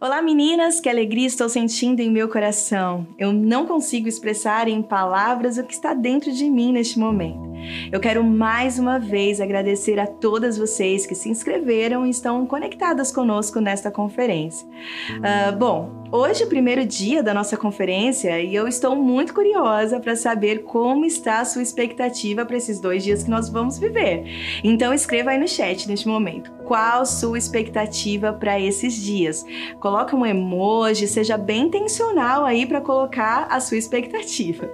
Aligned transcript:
Olá 0.00 0.20
meninas, 0.20 0.80
que 0.80 0.88
alegria 0.88 1.26
estou 1.26 1.48
sentindo 1.48 2.00
em 2.00 2.10
meu 2.10 2.28
coração. 2.28 3.06
Eu 3.18 3.32
não 3.32 3.66
consigo 3.66 4.08
expressar 4.08 4.68
em 4.68 4.82
palavras 4.82 5.56
o 5.56 5.64
que 5.64 5.72
está 5.72 5.94
dentro 5.94 6.32
de 6.32 6.50
mim 6.50 6.72
neste 6.72 6.98
momento. 6.98 7.54
Eu 7.90 8.00
quero 8.00 8.22
mais 8.22 8.78
uma 8.78 8.98
vez 8.98 9.40
agradecer 9.40 9.98
a 9.98 10.06
todas 10.06 10.58
vocês 10.58 11.06
que 11.06 11.14
se 11.14 11.28
inscreveram 11.28 12.04
e 12.04 12.10
estão 12.10 12.44
conectadas 12.46 13.10
conosco 13.10 13.60
nesta 13.60 13.90
conferência. 13.90 14.66
Uh, 14.66 15.56
bom, 15.56 16.03
hoje 16.14 16.44
é 16.44 16.46
o 16.46 16.48
primeiro 16.48 16.86
dia 16.86 17.24
da 17.24 17.34
nossa 17.34 17.56
conferência 17.56 18.40
e 18.40 18.54
eu 18.54 18.68
estou 18.68 18.94
muito 18.94 19.34
curiosa 19.34 19.98
para 19.98 20.14
saber 20.14 20.62
como 20.62 21.04
está 21.04 21.40
a 21.40 21.44
sua 21.44 21.60
expectativa 21.60 22.46
para 22.46 22.56
esses 22.56 22.78
dois 22.78 23.02
dias 23.02 23.24
que 23.24 23.30
nós 23.30 23.48
vamos 23.48 23.80
viver. 23.80 24.24
Então 24.62 24.94
escreva 24.94 25.30
aí 25.30 25.38
no 25.38 25.48
chat 25.48 25.88
neste 25.88 26.06
momento 26.06 26.52
qual 26.64 27.04
sua 27.04 27.36
expectativa 27.36 28.32
para 28.32 28.58
esses 28.58 28.94
dias. 28.94 29.44
Coloque 29.80 30.14
um 30.14 30.24
emoji, 30.24 31.06
seja 31.06 31.36
bem 31.36 31.64
intencional 31.64 32.44
aí 32.44 32.64
para 32.64 32.80
colocar 32.80 33.46
a 33.50 33.60
sua 33.60 33.76
expectativa. 33.76 34.68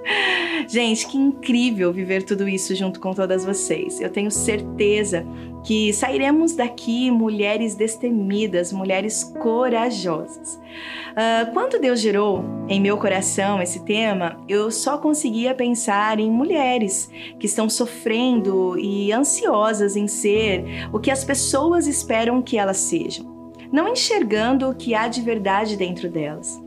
Gente, 0.68 1.06
que 1.06 1.18
incrível 1.18 1.92
viver 1.92 2.22
tudo 2.22 2.48
isso 2.48 2.74
junto 2.74 3.00
com 3.00 3.12
todas 3.12 3.44
vocês. 3.44 4.00
Eu 4.00 4.10
tenho 4.10 4.30
certeza 4.30 5.26
que 5.62 5.92
sairemos 5.92 6.54
daqui 6.54 7.10
mulheres 7.10 7.74
destemidas, 7.74 8.72
mulheres 8.72 9.24
corajosas. 9.40 10.54
Uh, 11.10 11.52
quando 11.52 11.80
Deus 11.80 12.00
gerou 12.00 12.44
em 12.68 12.80
meu 12.80 12.96
coração 12.96 13.60
esse 13.60 13.84
tema, 13.84 14.38
eu 14.48 14.70
só 14.70 14.98
conseguia 14.98 15.54
pensar 15.54 16.18
em 16.18 16.30
mulheres 16.30 17.10
que 17.38 17.46
estão 17.46 17.68
sofrendo 17.68 18.78
e 18.78 19.12
ansiosas 19.12 19.96
em 19.96 20.06
ser 20.06 20.88
o 20.92 20.98
que 20.98 21.10
as 21.10 21.24
pessoas 21.24 21.86
esperam 21.86 22.40
que 22.40 22.56
elas 22.56 22.78
sejam, 22.78 23.52
não 23.70 23.88
enxergando 23.88 24.68
o 24.68 24.74
que 24.74 24.94
há 24.94 25.08
de 25.08 25.20
verdade 25.20 25.76
dentro 25.76 26.08
delas. 26.08 26.60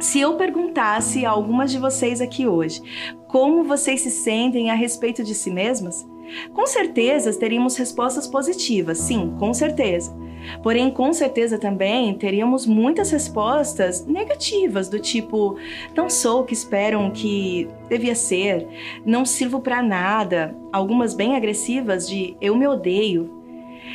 Se 0.00 0.18
eu 0.18 0.34
perguntasse 0.34 1.24
a 1.24 1.30
algumas 1.30 1.70
de 1.70 1.78
vocês 1.78 2.20
aqui 2.20 2.48
hoje 2.48 2.82
como 3.28 3.64
vocês 3.64 4.00
se 4.00 4.10
sentem 4.10 4.70
a 4.70 4.74
respeito 4.74 5.22
de 5.22 5.34
si 5.34 5.50
mesmas, 5.50 6.06
com 6.52 6.66
certeza 6.66 7.32
teríamos 7.38 7.76
respostas 7.76 8.26
positivas, 8.26 8.98
sim, 8.98 9.34
com 9.38 9.52
certeza. 9.52 10.14
Porém, 10.62 10.90
com 10.90 11.12
certeza 11.12 11.58
também 11.58 12.14
teríamos 12.14 12.66
muitas 12.66 13.10
respostas 13.10 14.04
negativas, 14.06 14.88
do 14.88 14.98
tipo: 14.98 15.56
não 15.96 16.10
sou 16.10 16.40
o 16.40 16.44
que 16.44 16.52
esperam 16.52 17.10
que 17.10 17.68
devia 17.88 18.14
ser, 18.14 18.66
não 19.04 19.24
sirvo 19.24 19.60
para 19.60 19.82
nada, 19.82 20.54
algumas 20.72 21.14
bem 21.14 21.36
agressivas 21.36 22.08
de 22.08 22.36
eu 22.40 22.56
me 22.56 22.66
odeio. 22.66 23.42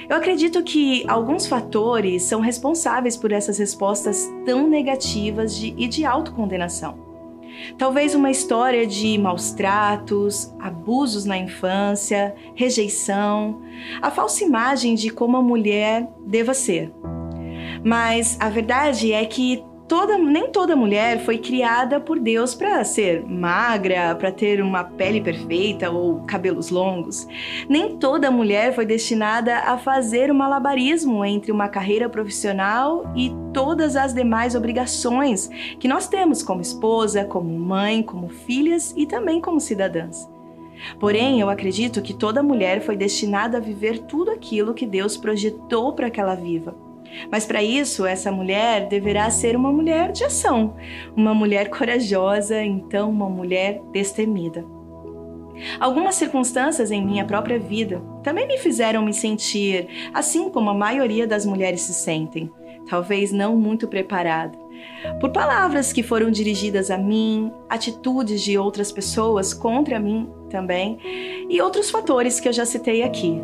Eu 0.08 0.18
acredito 0.18 0.64
que 0.64 1.04
alguns 1.08 1.48
fatores 1.48 2.24
são 2.24 2.42
responsáveis 2.42 3.18
por 3.18 3.32
essas 3.32 3.58
respostas 3.58 4.28
tão 4.46 4.68
negativas 4.68 5.56
de, 5.56 5.74
e 5.78 5.88
de 5.88 6.06
autocondenação. 6.06 7.09
Talvez 7.78 8.16
uma 8.16 8.32
história 8.32 8.86
de 8.86 9.18
maus 9.18 9.52
tratos, 9.52 10.54
abusos 10.60 11.26
na 11.26 11.38
infância, 11.38 12.36
rejeição, 12.56 13.62
a 14.02 14.12
falsa 14.12 14.44
imagem 14.44 14.96
de 14.96 15.10
como 15.10 15.38
a 15.38 15.42
mulher 15.42 16.10
deva 16.26 16.54
ser. 16.54 16.92
Mas 17.84 18.38
a 18.40 18.50
verdade 18.50 19.14
é 19.14 19.26
que 19.26 19.64
toda, 19.90 20.20
nem 20.20 20.52
toda 20.52 20.76
mulher 20.76 21.20
foi 21.26 21.40
criada 21.40 22.00
por 22.00 22.20
Deus 22.20 22.54
para 22.54 22.84
ser 22.84 23.26
magra, 23.26 24.16
para 24.16 24.32
ter 24.32 24.62
uma 24.62 24.84
pele 24.84 25.20
perfeita 25.20 25.90
ou 25.90 26.22
cabelos 26.22 26.70
longos. 26.70 27.28
Nem 27.68 27.98
toda 27.98 28.30
mulher 28.30 28.74
foi 28.76 28.86
destinada 28.86 29.58
a 29.58 29.80
fazer 29.80 30.30
o 30.30 30.36
malabarismo 30.36 31.26
entre 31.26 31.52
uma 31.52 31.68
carreira 31.68 32.08
profissional 32.08 33.12
e 33.16 33.34
todas 33.52 33.96
as 33.96 34.14
demais 34.14 34.54
obrigações 34.54 35.50
que 35.80 35.88
nós 35.88 36.08
temos 36.08 36.44
como 36.44 36.62
esposa, 36.62 37.26
como 37.26 37.50
mãe, 37.50 38.04
como 38.04 38.30
filhas 38.30 38.94
e 38.96 39.08
também 39.08 39.42
como 39.42 39.60
cidadãs. 39.60 40.30
Porém, 41.00 41.42
eu 41.42 41.50
acredito 41.50 42.02
que 42.02 42.14
toda 42.14 42.44
mulher 42.44 42.82
foi 42.82 42.96
destinada 42.96 43.58
a 43.58 43.62
viver 43.62 44.00
tudo 44.00 44.30
aquilo 44.30 44.74
que 44.74 44.86
Deus 44.86 45.18
projetou 45.18 45.94
para 45.94 46.12
que 46.12 46.22
ela 46.22 46.36
viva. 46.36 46.89
Mas 47.32 47.46
para 47.46 47.62
isso, 47.62 48.06
essa 48.06 48.32
mulher 48.32 48.88
deverá 48.88 49.30
ser 49.30 49.56
uma 49.56 49.72
mulher 49.72 50.12
de 50.12 50.24
ação, 50.24 50.76
uma 51.16 51.34
mulher 51.34 51.70
corajosa, 51.70 52.62
então 52.64 53.10
uma 53.10 53.30
mulher 53.30 53.82
destemida. 53.92 54.66
Algumas 55.80 56.16
circunstâncias 56.16 56.92
em 56.92 57.06
minha 57.06 57.26
própria 57.26 57.60
vida 57.60 58.02
também 58.24 58.48
me 58.48 58.58
fizeram 58.58 59.04
me 59.04 59.14
sentir 59.14 59.88
assim 60.14 60.50
como 60.50 60.70
a 60.70 60.74
maioria 60.74 61.28
das 61.28 61.46
mulheres 61.46 61.82
se 61.82 61.94
sentem, 61.94 62.50
talvez 62.90 63.32
não 63.32 63.58
muito 63.58 63.88
preparada. 63.88 64.58
Por 65.20 65.32
palavras 65.32 65.92
que 65.92 66.02
foram 66.02 66.32
dirigidas 66.32 66.90
a 66.90 66.98
mim, 66.98 67.52
atitudes 67.70 68.42
de 68.42 68.58
outras 68.58 68.92
pessoas 68.92 69.54
contra 69.54 70.00
mim 70.00 70.30
também, 70.50 70.98
e 71.50 71.62
outros 71.62 71.92
fatores 71.92 72.40
que 72.40 72.48
eu 72.48 72.54
já 72.54 72.66
citei 72.66 73.04
aqui. 73.04 73.42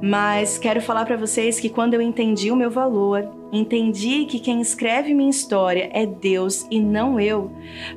Mas 0.00 0.58
quero 0.58 0.80
falar 0.80 1.04
para 1.04 1.16
vocês 1.16 1.58
que 1.58 1.68
quando 1.68 1.94
eu 1.94 2.00
entendi 2.00 2.52
o 2.52 2.56
meu 2.56 2.70
valor, 2.70 3.28
entendi 3.52 4.26
que 4.26 4.38
quem 4.38 4.60
escreve 4.60 5.12
minha 5.12 5.30
história 5.30 5.90
é 5.92 6.06
Deus 6.06 6.64
e 6.70 6.78
não 6.78 7.18
eu, 7.18 7.50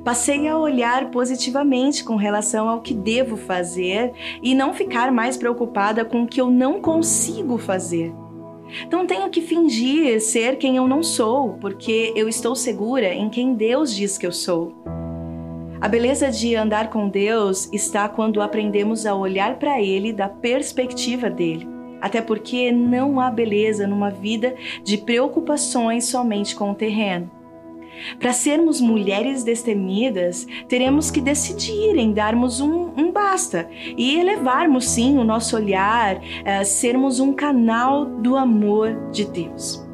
passei 0.03 0.47
a 0.47 0.57
olhar 0.57 1.11
positivamente 1.11 2.03
com 2.03 2.15
relação 2.15 2.67
ao 2.67 2.81
que 2.81 2.95
devo 2.95 3.37
fazer 3.37 4.13
e 4.41 4.55
não 4.55 4.73
ficar 4.73 5.11
mais 5.11 5.37
preocupada 5.37 6.03
com 6.03 6.23
o 6.23 6.27
que 6.27 6.41
eu 6.41 6.49
não 6.49 6.81
consigo 6.81 7.59
fazer. 7.59 8.11
Não 8.89 9.05
tenho 9.05 9.29
que 9.29 9.41
fingir 9.41 10.19
ser 10.21 10.57
quem 10.57 10.77
eu 10.77 10.87
não 10.87 11.03
sou, 11.03 11.57
porque 11.59 12.13
eu 12.15 12.27
estou 12.27 12.55
segura 12.55 13.13
em 13.13 13.29
quem 13.29 13.53
Deus 13.53 13.93
diz 13.93 14.17
que 14.17 14.25
eu 14.25 14.31
sou. 14.31 14.73
A 15.79 15.87
beleza 15.87 16.31
de 16.31 16.55
andar 16.55 16.89
com 16.89 17.09
Deus 17.09 17.69
está 17.73 18.07
quando 18.07 18.41
aprendemos 18.41 19.05
a 19.05 19.13
olhar 19.13 19.59
para 19.59 19.81
Ele 19.81 20.13
da 20.13 20.29
perspectiva 20.29 21.29
dele 21.29 21.70
até 22.01 22.21
porque 22.21 22.71
não 22.71 23.19
há 23.19 23.29
beleza 23.29 23.87
numa 23.87 24.09
vida 24.09 24.55
de 24.83 24.97
preocupações 24.97 26.05
somente 26.05 26.55
com 26.55 26.71
o 26.71 26.75
terreno. 26.75 27.29
Para 28.19 28.33
sermos 28.33 28.81
mulheres 28.81 29.43
destemidas, 29.43 30.47
teremos 30.67 31.11
que 31.11 31.21
decidir 31.21 31.95
em 31.97 32.11
darmos 32.11 32.59
um, 32.59 32.91
um 32.97 33.11
basta 33.11 33.69
e 33.97 34.17
elevarmos 34.17 34.89
sim 34.89 35.17
o 35.17 35.23
nosso 35.23 35.55
olhar, 35.55 36.17
uh, 36.17 36.65
sermos 36.65 37.19
um 37.19 37.33
canal 37.33 38.05
do 38.05 38.35
amor 38.35 39.09
de 39.11 39.25
Deus. 39.25 39.90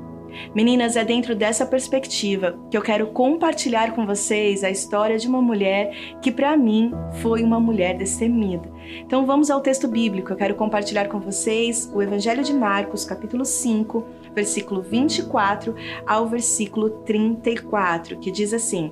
Meninas, 0.53 0.95
é 0.95 1.03
dentro 1.03 1.35
dessa 1.35 1.65
perspectiva 1.65 2.59
que 2.69 2.77
eu 2.77 2.81
quero 2.81 3.07
compartilhar 3.07 3.93
com 3.93 4.05
vocês 4.05 4.63
a 4.63 4.69
história 4.69 5.17
de 5.17 5.27
uma 5.27 5.41
mulher 5.41 5.91
que, 6.21 6.31
para 6.31 6.55
mim, 6.55 6.91
foi 7.21 7.43
uma 7.43 7.59
mulher 7.59 7.97
destemida. 7.97 8.69
Então, 8.99 9.25
vamos 9.25 9.49
ao 9.49 9.61
texto 9.61 9.87
bíblico. 9.87 10.31
Eu 10.31 10.37
quero 10.37 10.55
compartilhar 10.55 11.07
com 11.07 11.19
vocês 11.19 11.91
o 11.93 12.01
Evangelho 12.01 12.43
de 12.43 12.53
Marcos, 12.53 13.05
capítulo 13.05 13.45
5, 13.45 14.03
versículo 14.33 14.81
24 14.81 15.75
ao 16.05 16.27
versículo 16.27 16.89
34, 16.89 18.17
que 18.19 18.31
diz 18.31 18.53
assim. 18.53 18.91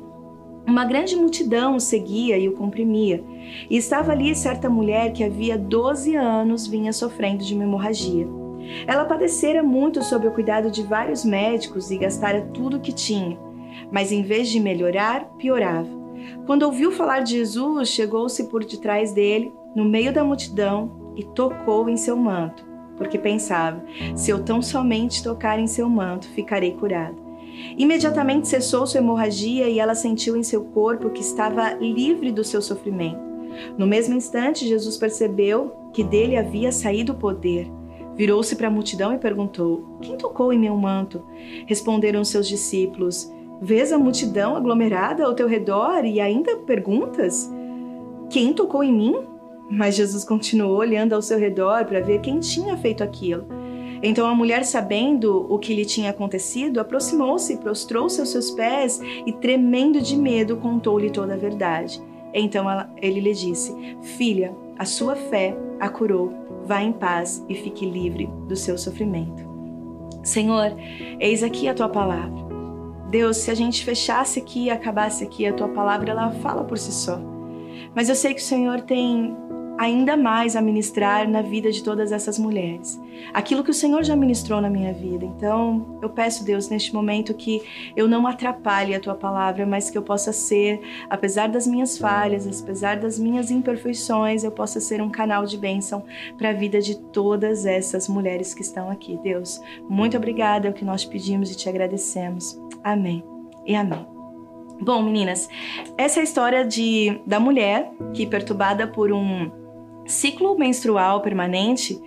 Uma 0.67 0.83
grande 0.83 1.15
multidão 1.15 1.75
o 1.75 1.79
seguia 1.79 2.37
e 2.37 2.49
o 2.49 2.53
comprimia. 2.53 3.23
E 3.69 3.77
estava 3.77 4.11
ali 4.11 4.35
certa 4.35 4.67
mulher 4.67 5.13
que 5.13 5.23
havia 5.23 5.57
12 5.57 6.15
anos 6.15 6.65
vinha 6.65 6.91
sofrendo 6.91 7.43
de 7.43 7.53
uma 7.53 7.63
hemorragia. 7.63 8.27
Ela 8.87 9.05
padecera 9.05 9.63
muito 9.63 10.03
sob 10.03 10.27
o 10.27 10.31
cuidado 10.31 10.69
de 10.69 10.83
vários 10.83 11.23
médicos 11.23 11.91
e 11.91 11.97
gastara 11.97 12.41
tudo 12.53 12.77
o 12.77 12.79
que 12.79 12.91
tinha, 12.91 13.37
mas 13.91 14.11
em 14.11 14.23
vez 14.23 14.49
de 14.49 14.59
melhorar, 14.59 15.25
piorava. 15.37 15.89
Quando 16.45 16.63
ouviu 16.63 16.91
falar 16.91 17.21
de 17.21 17.31
Jesus, 17.31 17.89
chegou-se 17.89 18.43
por 18.45 18.63
detrás 18.63 19.11
dele, 19.11 19.53
no 19.75 19.85
meio 19.85 20.13
da 20.13 20.23
multidão, 20.23 21.13
e 21.15 21.23
tocou 21.23 21.89
em 21.89 21.97
seu 21.97 22.17
manto, 22.17 22.65
porque 22.97 23.17
pensava: 23.17 23.83
se 24.15 24.31
eu 24.31 24.43
tão 24.43 24.61
somente 24.61 25.23
tocar 25.23 25.59
em 25.59 25.67
seu 25.67 25.89
manto, 25.89 26.27
ficarei 26.29 26.71
curada. 26.71 27.15
Imediatamente 27.77 28.47
cessou 28.47 28.85
sua 28.85 28.99
hemorragia 28.99 29.69
e 29.69 29.79
ela 29.79 29.95
sentiu 29.95 30.35
em 30.35 30.43
seu 30.43 30.65
corpo 30.65 31.09
que 31.09 31.21
estava 31.21 31.73
livre 31.75 32.31
do 32.31 32.43
seu 32.43 32.61
sofrimento. 32.61 33.23
No 33.77 33.87
mesmo 33.87 34.13
instante, 34.15 34.67
Jesus 34.67 34.97
percebeu 34.97 35.73
que 35.93 36.03
dele 36.03 36.35
havia 36.35 36.71
saído 36.71 37.13
o 37.13 37.15
poder. 37.15 37.71
Virou-se 38.15 38.55
para 38.55 38.67
a 38.67 38.71
multidão 38.71 39.13
e 39.13 39.17
perguntou: 39.17 39.97
Quem 40.01 40.17
tocou 40.17 40.53
em 40.53 40.59
meu 40.59 40.75
manto? 40.77 41.21
Responderam 41.65 42.23
seus 42.23 42.47
discípulos: 42.47 43.31
Vês 43.61 43.91
a 43.91 43.97
multidão 43.97 44.55
aglomerada 44.55 45.25
ao 45.25 45.33
teu 45.33 45.47
redor 45.47 46.05
e 46.05 46.21
ainda 46.21 46.57
perguntas: 46.57 47.51
Quem 48.29 48.53
tocou 48.53 48.83
em 48.83 48.93
mim? 48.93 49.15
Mas 49.69 49.95
Jesus 49.95 50.23
continuou 50.23 50.77
olhando 50.77 51.13
ao 51.13 51.21
seu 51.21 51.37
redor 51.37 51.85
para 51.85 51.99
ver 51.99 52.21
quem 52.21 52.39
tinha 52.39 52.77
feito 52.77 53.03
aquilo. 53.03 53.45
Então 54.03 54.27
a 54.27 54.35
mulher, 54.35 54.63
sabendo 54.63 55.47
o 55.49 55.57
que 55.57 55.73
lhe 55.73 55.85
tinha 55.85 56.11
acontecido, 56.11 56.79
aproximou-se, 56.79 57.57
prostrou-se 57.57 58.19
aos 58.19 58.29
seus 58.29 58.51
pés 58.51 59.01
e, 59.25 59.31
tremendo 59.31 59.99
de 60.01 60.15
medo, 60.15 60.57
contou-lhe 60.57 61.09
toda 61.09 61.33
a 61.33 61.37
verdade. 61.37 62.01
Então 62.33 62.69
ela, 62.69 62.89
ele 63.01 63.19
lhe 63.19 63.33
disse: 63.33 63.75
Filha, 64.01 64.55
a 64.77 64.85
sua 64.85 65.15
fé 65.15 65.57
a 65.79 65.89
curou 65.89 66.44
vá 66.65 66.81
em 66.81 66.91
paz 66.91 67.45
e 67.47 67.55
fique 67.55 67.85
livre 67.85 68.27
do 68.47 68.55
seu 68.55 68.77
sofrimento. 68.77 69.43
Senhor, 70.23 70.75
eis 71.19 71.43
aqui 71.43 71.67
a 71.67 71.73
tua 71.73 71.87
palavra. 71.87 72.45
Deus, 73.09 73.37
se 73.37 73.51
a 73.51 73.53
gente 73.53 73.85
fechasse 73.85 74.39
aqui 74.39 74.65
e 74.65 74.69
acabasse 74.71 75.23
aqui, 75.23 75.45
a 75.45 75.53
tua 75.53 75.69
palavra 75.69 76.11
ela 76.11 76.31
fala 76.31 76.63
por 76.63 76.77
si 76.77 76.91
só. 76.91 77.19
Mas 77.93 78.09
eu 78.09 78.15
sei 78.15 78.33
que 78.33 78.41
o 78.41 78.43
Senhor 78.43 78.81
tem 78.81 79.37
ainda 79.77 80.15
mais 80.15 80.55
a 80.55 80.61
ministrar 80.61 81.27
na 81.29 81.41
vida 81.41 81.71
de 81.71 81.83
todas 81.83 82.11
essas 82.11 82.39
mulheres. 82.39 82.99
Aquilo 83.33 83.63
que 83.63 83.71
o 83.71 83.73
Senhor 83.73 84.03
já 84.03 84.15
ministrou 84.15 84.61
na 84.61 84.69
minha 84.69 84.93
vida. 84.93 85.25
Então, 85.25 85.99
eu 86.01 86.09
peço, 86.09 86.43
Deus, 86.45 86.69
neste 86.69 86.93
momento 86.93 87.33
que 87.33 87.61
eu 87.95 88.07
não 88.07 88.27
atrapalhe 88.27 88.93
a 88.93 88.99
tua 88.99 89.15
palavra, 89.15 89.65
mas 89.65 89.89
que 89.89 89.97
eu 89.97 90.01
possa 90.01 90.31
ser, 90.31 90.81
apesar 91.09 91.47
das 91.47 91.67
minhas 91.67 91.97
falhas, 91.97 92.61
apesar 92.61 92.97
das 92.97 93.19
minhas 93.19 93.51
imperfeições, 93.51 94.43
eu 94.43 94.51
possa 94.51 94.79
ser 94.79 95.01
um 95.01 95.09
canal 95.09 95.45
de 95.45 95.57
bênção 95.57 96.03
para 96.37 96.49
a 96.49 96.53
vida 96.53 96.79
de 96.79 96.95
todas 96.95 97.65
essas 97.65 98.07
mulheres 98.07 98.53
que 98.53 98.61
estão 98.61 98.89
aqui. 98.89 99.17
Deus, 99.21 99.61
muito 99.89 100.17
obrigada, 100.17 100.67
é 100.67 100.71
o 100.71 100.73
que 100.73 100.85
nós 100.85 101.05
pedimos 101.05 101.51
e 101.51 101.55
te 101.55 101.67
agradecemos. 101.67 102.59
Amém 102.83 103.23
e 103.65 103.75
amém. 103.75 104.05
Bom, 104.81 105.01
meninas, 105.01 105.47
essa 105.97 106.19
é 106.19 106.21
a 106.21 106.23
história 106.23 106.65
de, 106.65 107.21
da 107.25 107.39
mulher 107.39 107.91
que, 108.13 108.27
perturbada 108.27 108.85
por 108.85 109.11
um 109.11 109.64
ciclo 110.05 110.57
menstrual 110.57 111.21
permanente, 111.21 111.99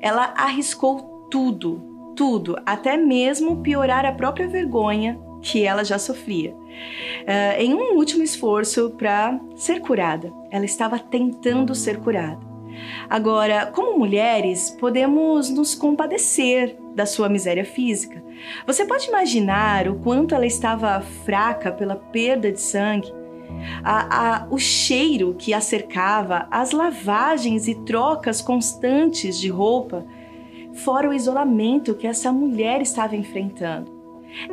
ela 0.00 0.34
arriscou 0.36 1.28
tudo, 1.30 2.12
tudo, 2.16 2.56
até 2.64 2.96
mesmo 2.96 3.62
piorar 3.62 4.04
a 4.04 4.12
própria 4.12 4.48
vergonha 4.48 5.18
que 5.42 5.64
ela 5.64 5.84
já 5.84 5.98
sofria. 5.98 6.52
Uh, 6.54 7.60
em 7.60 7.74
um 7.74 7.96
último 7.96 8.22
esforço 8.22 8.90
para 8.96 9.38
ser 9.54 9.80
curada, 9.80 10.32
ela 10.50 10.64
estava 10.64 10.98
tentando 10.98 11.74
ser 11.74 11.98
curada. 11.98 12.40
Agora, 13.08 13.66
como 13.66 13.98
mulheres, 13.98 14.70
podemos 14.80 15.48
nos 15.50 15.74
compadecer 15.74 16.76
da 16.94 17.06
sua 17.06 17.28
miséria 17.28 17.64
física. 17.64 18.22
Você 18.66 18.84
pode 18.84 19.08
imaginar 19.08 19.88
o 19.88 19.96
quanto 20.00 20.34
ela 20.34 20.46
estava 20.46 21.00
fraca 21.00 21.70
pela 21.70 21.96
perda 21.96 22.50
de 22.50 22.60
sangue 22.60 23.12
a, 23.82 24.44
a, 24.44 24.46
o 24.50 24.58
cheiro 24.58 25.34
que 25.38 25.52
a 25.52 25.60
cercava, 25.60 26.46
as 26.50 26.72
lavagens 26.72 27.68
e 27.68 27.74
trocas 27.74 28.40
constantes 28.40 29.38
de 29.38 29.48
roupa, 29.48 30.04
fora 30.74 31.08
o 31.08 31.12
isolamento 31.12 31.94
que 31.94 32.06
essa 32.06 32.32
mulher 32.32 32.80
estava 32.80 33.16
enfrentando. 33.16 33.92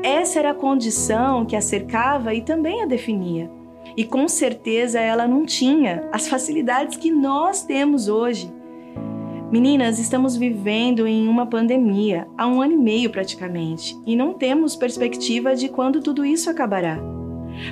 Essa 0.03 0.39
era 0.39 0.51
a 0.51 0.56
condição 0.56 1.45
que 1.45 1.56
a 1.56 1.62
cercava 1.62 2.33
e 2.33 2.42
também 2.42 2.83
a 2.83 2.86
definia. 2.86 3.50
E 3.98 4.06
com 4.06 4.27
certeza 4.27 5.00
ela 5.00 5.27
não 5.27 5.45
tinha 5.45 6.07
as 6.12 6.27
facilidades 6.27 6.98
que 6.98 7.12
nós 7.12 7.63
temos 7.63 8.07
hoje. 8.07 8.51
Meninas, 9.51 10.00
estamos 10.00 10.38
vivendo 10.38 11.06
em 11.06 11.27
uma 11.27 11.45
pandemia 11.45 12.25
há 12.38 12.48
um 12.48 12.62
ano 12.62 12.74
e 12.74 12.77
meio 12.77 13.09
praticamente 13.09 14.00
e 14.06 14.15
não 14.15 14.33
temos 14.33 14.77
perspectiva 14.77 15.56
de 15.56 15.68
quando 15.68 16.00
tudo 16.00 16.24
isso 16.24 16.50
acabará. 16.50 17.21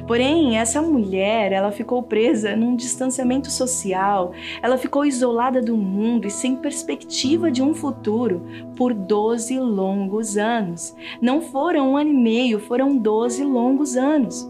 Porém, 0.08 0.58
essa 0.58 0.82
mulher, 0.82 1.52
ela 1.52 1.72
ficou 1.72 2.02
presa 2.04 2.56
num 2.56 2.76
distanciamento 2.76 3.50
social, 3.50 4.32
ela 4.62 4.78
ficou 4.78 5.06
isolada 5.06 5.62
do 5.62 5.76
mundo 5.76 6.28
e 6.28 6.32
sem 6.32 6.56
perspectiva 6.56 7.52
de 7.52 7.62
um 7.62 7.74
futuro 7.74 8.46
por 8.76 8.94
12 8.94 9.60
longos 9.60 10.38
anos. 10.38 10.96
Não 11.22 11.42
foram 11.42 11.92
um 11.92 11.98
ano 11.98 12.10
e 12.10 12.14
meio, 12.14 12.60
foram 12.60 12.98
12 12.98 13.44
longos 13.44 13.96
anos. 13.96 14.50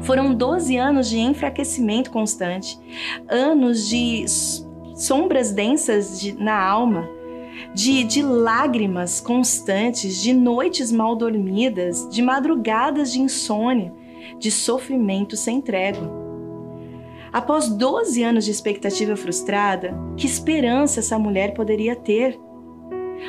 Foram 0.00 0.34
12 0.34 0.76
anos 0.76 1.08
de 1.08 1.18
enfraquecimento 1.18 2.10
constante, 2.10 2.78
anos 3.28 3.88
de 3.88 4.24
sombras 4.94 5.52
densas 5.52 6.20
de, 6.20 6.32
na 6.32 6.60
alma, 6.60 7.08
de, 7.72 8.02
de 8.04 8.20
lágrimas 8.20 9.20
constantes, 9.20 10.20
de 10.20 10.32
noites 10.32 10.90
mal 10.90 11.14
dormidas, 11.14 12.08
de 12.10 12.20
madrugadas 12.20 13.12
de 13.12 13.20
insônia 13.20 13.92
de 14.38 14.50
sofrimento 14.50 15.36
sem 15.36 15.60
trégua. 15.60 16.26
Após 17.32 17.68
12 17.68 18.22
anos 18.22 18.44
de 18.44 18.50
expectativa 18.50 19.16
frustrada, 19.16 19.94
que 20.16 20.26
esperança 20.26 21.00
essa 21.00 21.18
mulher 21.18 21.54
poderia 21.54 21.94
ter? 21.94 22.38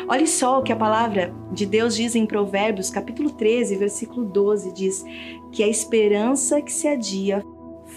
Olhe 0.07 0.27
só 0.27 0.59
o 0.59 0.63
que 0.63 0.71
a 0.71 0.77
palavra 0.77 1.33
de 1.51 1.65
Deus 1.65 1.95
diz 1.95 2.15
em 2.15 2.25
Provérbios, 2.25 2.89
capítulo 2.89 3.31
13, 3.31 3.75
versículo 3.75 4.25
12, 4.25 4.73
diz 4.73 5.05
que 5.51 5.63
a 5.63 5.67
esperança 5.67 6.61
que 6.61 6.71
se 6.71 6.87
adia 6.87 7.43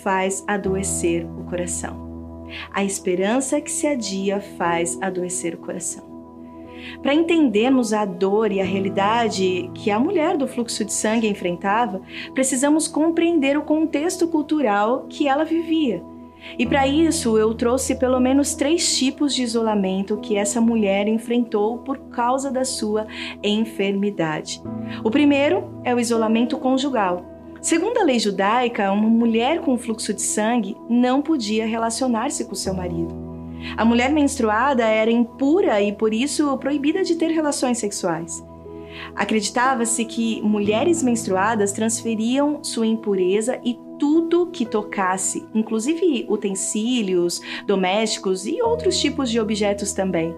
faz 0.03 0.43
adoecer 0.46 1.25
o 1.25 1.44
coração. 1.44 2.46
A 2.73 2.82
esperança 2.82 3.61
que 3.61 3.70
se 3.70 3.87
adia 3.87 4.41
faz 4.41 5.00
adoecer 5.00 5.55
o 5.55 5.58
coração. 5.58 6.10
Para 7.03 7.15
entendermos 7.15 7.93
a 7.93 8.05
dor 8.05 8.53
e 8.53 8.61
a 8.61 8.65
realidade 8.65 9.71
que 9.75 9.91
a 9.91 9.99
mulher 9.99 10.37
do 10.37 10.47
fluxo 10.47 10.85
de 10.85 10.93
sangue 10.93 11.29
enfrentava, 11.29 12.00
precisamos 12.35 12.87
compreender 12.88 13.56
o 13.56 13.62
contexto 13.62 14.29
cultural 14.29 15.06
que 15.09 15.27
ela 15.29 15.44
vivia. 15.44 16.03
E 16.59 16.67
para 16.67 16.87
isso 16.87 17.38
eu 17.38 17.55
trouxe 17.55 17.94
pelo 17.94 18.19
menos 18.19 18.55
três 18.55 18.97
tipos 18.97 19.35
de 19.35 19.43
isolamento 19.43 20.17
que 20.19 20.37
essa 20.37 20.61
mulher 20.61 21.06
enfrentou 21.06 21.79
por 21.79 21.99
causa 22.11 22.50
da 22.50 22.65
sua 22.65 23.06
enfermidade. 23.43 24.62
O 25.05 25.11
primeiro 25.11 25.81
é 25.85 25.94
o 25.94 26.00
isolamento 26.00 26.59
conjugal. 26.59 27.25
Segundo 27.61 27.99
a 27.99 28.05
lei 28.05 28.19
judaica, 28.19 28.91
uma 28.91 29.09
mulher 29.09 29.61
com 29.61 29.77
fluxo 29.77 30.15
de 30.15 30.23
sangue 30.23 30.77
não 30.88 31.21
podia 31.21 31.67
relacionar-se 31.67 32.47
com 32.47 32.55
seu 32.55 32.73
marido. 32.73 33.30
A 33.77 33.85
mulher 33.85 34.11
menstruada 34.12 34.85
era 34.85 35.11
impura 35.11 35.81
e 35.81 35.93
por 35.93 36.12
isso 36.12 36.57
proibida 36.59 37.03
de 37.03 37.17
ter 37.17 37.29
relações 37.29 37.79
sexuais. 37.79 38.45
Acreditava-se 39.15 40.05
que 40.05 40.41
mulheres 40.43 41.03
menstruadas 41.03 41.73
transferiam 41.73 42.62
sua 42.62 42.87
impureza 42.87 43.61
e 43.65 43.79
tudo 43.99 44.47
que 44.47 44.65
tocasse, 44.65 45.47
inclusive 45.55 46.27
utensílios 46.29 47.41
domésticos 47.67 48.47
e 48.47 48.62
outros 48.62 48.99
tipos 48.99 49.31
de 49.31 49.39
objetos 49.39 49.93
também. 49.93 50.35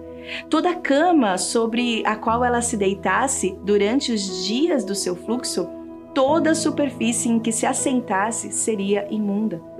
Toda 0.49 0.75
cama 0.75 1.37
sobre 1.37 2.03
a 2.05 2.15
qual 2.15 2.43
ela 2.43 2.61
se 2.61 2.77
deitasse 2.77 3.57
durante 3.63 4.11
os 4.11 4.45
dias 4.45 4.83
do 4.83 4.95
seu 4.95 5.15
fluxo, 5.15 5.67
toda 6.13 6.55
superfície 6.55 7.29
em 7.29 7.39
que 7.39 7.51
se 7.51 7.65
assentasse 7.65 8.51
seria 8.51 9.07
imunda. 9.09 9.72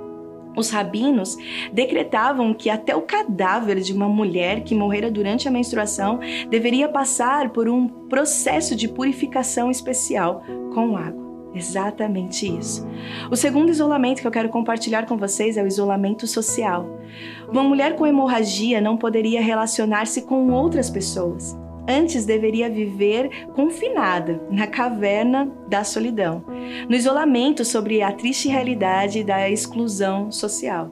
Os 0.56 0.70
rabinos 0.70 1.38
decretavam 1.72 2.54
que 2.54 2.70
até 2.70 2.96
o 2.96 3.02
cadáver 3.02 3.80
de 3.80 3.94
uma 3.94 4.08
mulher 4.08 4.64
que 4.64 4.76
morrera 4.76 5.10
durante 5.10 5.48
a 5.48 5.52
menstruação 5.52 6.20
deveria 6.50 6.88
passar 6.88 7.50
por 7.50 7.68
um 7.68 7.88
processo 7.88 8.76
de 8.76 8.88
purificação 8.88 9.72
especial 9.72 10.44
com 10.74 10.96
água. 10.96 11.24
Exatamente 11.56 12.48
isso. 12.48 12.88
O 13.30 13.36
segundo 13.36 13.70
isolamento 13.70 14.22
que 14.22 14.28
eu 14.28 14.32
quero 14.32 14.50
compartilhar 14.50 15.06
com 15.06 15.18
vocês 15.18 15.56
é 15.56 15.64
o 15.64 15.68
isolamento 15.68 16.26
social. 16.26 17.00
Uma 17.48 17.64
mulher 17.64 17.96
com 17.96 18.08
hemorragia 18.08 18.82
não 18.82 18.98
poderia 18.98 19.42
relacionar-se 19.42 20.24
com 20.24 20.52
outras 20.52 20.90
pessoas. 20.90 21.56
Antes 21.88 22.26
deveria 22.26 22.70
viver 22.70 23.48
confinada 23.54 24.42
na 24.50 24.68
caverna 24.68 25.52
da 25.68 25.84
solidão, 25.84 26.44
no 26.88 26.96
isolamento 26.96 27.66
sobre 27.66 28.02
a 28.02 28.12
triste 28.12 28.48
realidade 28.48 29.24
da 29.24 29.50
exclusão 29.50 30.32
social. 30.32 30.90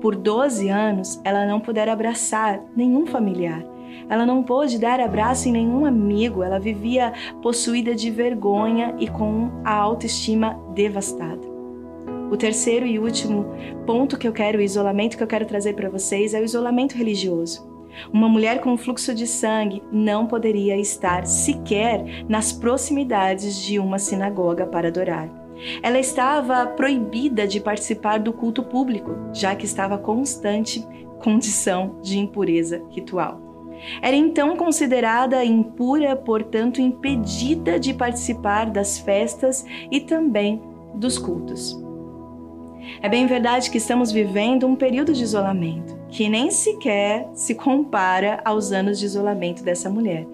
Por 0.00 0.16
12 0.16 0.68
anos, 0.68 1.20
ela 1.24 1.46
não 1.46 1.60
pudera 1.60 1.92
abraçar 1.92 2.60
nenhum 2.76 3.06
familiar. 3.06 3.64
Ela 4.08 4.26
não 4.26 4.42
pôde 4.42 4.78
dar 4.78 5.00
abraço 5.00 5.48
em 5.48 5.52
nenhum 5.52 5.86
amigo. 5.86 6.42
Ela 6.42 6.58
vivia 6.58 7.12
possuída 7.40 7.94
de 7.94 8.10
vergonha 8.10 8.94
e 8.98 9.08
com 9.08 9.50
a 9.64 9.72
autoestima 9.72 10.58
devastada. 10.74 11.52
O 12.30 12.36
terceiro 12.36 12.86
e 12.86 12.98
último 12.98 13.46
ponto 13.86 14.18
que 14.18 14.26
eu 14.26 14.32
quero, 14.32 14.58
o 14.58 14.62
isolamento 14.62 15.16
que 15.16 15.22
eu 15.22 15.26
quero 15.26 15.46
trazer 15.46 15.74
para 15.74 15.90
vocês 15.90 16.34
é 16.34 16.40
o 16.40 16.44
isolamento 16.44 16.96
religioso. 16.96 17.71
Uma 18.12 18.28
mulher 18.28 18.60
com 18.60 18.76
fluxo 18.76 19.14
de 19.14 19.26
sangue 19.26 19.82
não 19.92 20.26
poderia 20.26 20.76
estar 20.76 21.26
sequer 21.26 22.24
nas 22.28 22.52
proximidades 22.52 23.56
de 23.56 23.78
uma 23.78 23.98
sinagoga 23.98 24.66
para 24.66 24.88
adorar. 24.88 25.28
Ela 25.82 25.98
estava 25.98 26.66
proibida 26.66 27.46
de 27.46 27.60
participar 27.60 28.18
do 28.18 28.32
culto 28.32 28.62
público, 28.62 29.14
já 29.32 29.54
que 29.54 29.64
estava 29.64 29.98
constante 29.98 30.84
condição 31.20 32.00
de 32.02 32.18
impureza 32.18 32.82
ritual. 32.90 33.40
Era 34.00 34.16
então 34.16 34.56
considerada 34.56 35.44
impura, 35.44 36.14
portanto, 36.16 36.80
impedida 36.80 37.78
de 37.78 37.92
participar 37.92 38.70
das 38.70 38.98
festas 38.98 39.64
e 39.90 40.00
também 40.00 40.62
dos 40.94 41.18
cultos. 41.18 41.80
É 43.00 43.08
bem 43.08 43.26
verdade 43.26 43.70
que 43.70 43.78
estamos 43.78 44.10
vivendo 44.12 44.66
um 44.66 44.76
período 44.76 45.12
de 45.12 45.22
isolamento, 45.22 45.96
que 46.12 46.28
nem 46.28 46.50
sequer 46.50 47.28
se 47.34 47.54
compara 47.54 48.40
aos 48.44 48.70
anos 48.70 48.98
de 48.98 49.06
isolamento 49.06 49.64
dessa 49.64 49.88
mulher. 49.88 50.26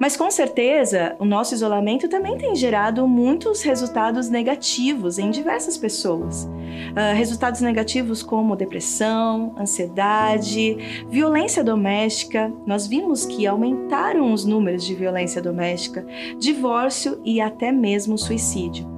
Mas 0.00 0.16
com 0.16 0.30
certeza, 0.30 1.14
o 1.18 1.24
nosso 1.24 1.52
isolamento 1.52 2.08
também 2.08 2.38
tem 2.38 2.54
gerado 2.54 3.06
muitos 3.06 3.60
resultados 3.62 4.30
negativos 4.30 5.18
em 5.18 5.30
diversas 5.30 5.76
pessoas. 5.76 6.44
Uh, 6.44 7.14
resultados 7.14 7.60
negativos 7.60 8.22
como 8.22 8.56
depressão, 8.56 9.54
ansiedade, 9.58 11.04
violência 11.10 11.62
doméstica. 11.62 12.50
Nós 12.66 12.86
vimos 12.86 13.26
que 13.26 13.46
aumentaram 13.46 14.32
os 14.32 14.46
números 14.46 14.84
de 14.84 14.94
violência 14.94 15.42
doméstica, 15.42 16.06
divórcio 16.38 17.20
e 17.22 17.40
até 17.40 17.70
mesmo 17.70 18.16
suicídio. 18.16 18.95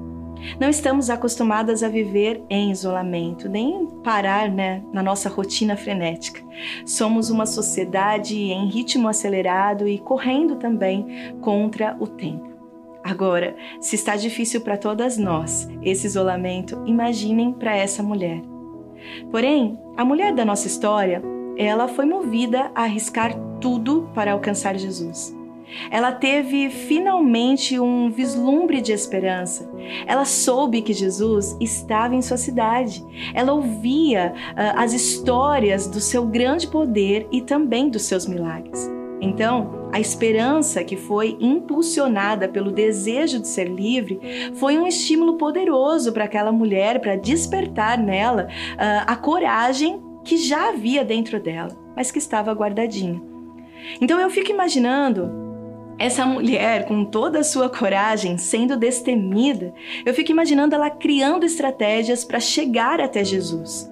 Não 0.59 0.69
estamos 0.69 1.11
acostumadas 1.11 1.83
a 1.83 1.89
viver 1.89 2.43
em 2.49 2.71
isolamento, 2.71 3.49
nem 3.49 3.87
parar 4.03 4.51
né, 4.51 4.83
na 4.93 5.03
nossa 5.03 5.29
rotina 5.29 5.77
frenética. 5.77 6.43
Somos 6.85 7.31
uma 7.31 7.47
sociedade 7.47 8.37
em 8.37 8.69
ritmo 8.69 9.09
acelerado 9.09 9.87
e 9.89 9.99
correndo 9.99 10.57
também 10.57 11.35
contra 11.41 11.97
o 11.99 12.07
tempo. 12.07 12.49
Agora, 13.05 13.57
se 13.81 13.95
está 13.95 14.17
difícil 14.17 14.61
para 14.61 14.77
todas 14.77 15.17
nós 15.17 15.69
esse 15.83 16.07
isolamento, 16.07 16.83
imaginem 16.85 17.53
para 17.53 17.77
essa 17.77 18.03
mulher. 18.03 18.43
Porém, 19.31 19.79
a 19.97 20.05
mulher 20.05 20.35
da 20.35 20.45
nossa 20.45 20.67
história, 20.67 21.23
ela 21.57 21.89
foi 21.89 22.05
movida 22.05 22.71
a 22.75 22.83
arriscar 22.83 23.33
tudo 23.61 24.11
para 24.15 24.33
alcançar 24.33 24.77
Jesus. 24.77 25.38
Ela 25.91 26.13
teve 26.13 26.71
finalmente 26.71 27.79
um 27.79 28.11
vislumbre 28.11 28.81
de 28.81 28.93
esperança. 28.93 29.71
Ela 30.07 30.25
soube 30.25 30.83
que 30.83 30.93
Jesus 30.93 31.57
estava 31.61 32.15
em 32.15 32.23
sua 32.23 32.37
cidade. 32.37 33.05
Ela 33.35 33.53
ouvia 33.53 34.33
uh, 34.35 34.79
as 34.81 34.93
histórias 34.93 35.87
do 35.87 36.01
seu 36.01 36.27
grande 36.27 36.67
poder 36.67 37.27
e 37.31 37.41
também 37.41 37.89
dos 37.89 38.03
seus 38.03 38.27
milagres. 38.27 38.91
Então, 39.21 39.89
a 39.93 39.99
esperança 39.99 40.85
que 40.85 40.97
foi 40.97 41.37
impulsionada 41.41 42.49
pelo 42.49 42.71
desejo 42.71 43.41
de 43.41 43.49
ser 43.49 43.65
livre 43.69 44.21
foi 44.55 44.79
um 44.79 44.87
estímulo 44.87 45.37
poderoso 45.37 46.13
para 46.13 46.25
aquela 46.25 46.53
mulher, 46.53 47.01
para 47.01 47.17
despertar 47.17 47.99
nela 47.99 48.49
uh, 48.75 49.05
a 49.07 49.17
coragem 49.17 50.01
que 50.25 50.37
já 50.37 50.69
havia 50.69 51.05
dentro 51.05 51.41
dela, 51.41 51.77
mas 51.97 52.11
que 52.11 52.19
estava 52.19 52.53
guardadinha. 52.53 53.21
Então 54.01 54.21
eu 54.21 54.31
fico 54.31 54.51
imaginando 54.51 55.48
essa 55.99 56.25
mulher, 56.25 56.87
com 56.87 57.05
toda 57.05 57.41
a 57.41 57.45
sua 57.45 57.69
coragem, 57.69 58.39
sendo 58.39 58.77
destemida, 58.77 59.75
eu 60.07 60.15
fico 60.15 60.31
imaginando 60.31 60.75
ela 60.75 60.91
criando 60.91 61.45
estratégias 61.45 62.25
para 62.25 62.39
chegar 62.39 63.01
até 63.01 63.25
Jesus. 63.25 63.91